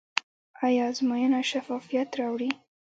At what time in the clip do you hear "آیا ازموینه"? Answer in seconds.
0.65-1.39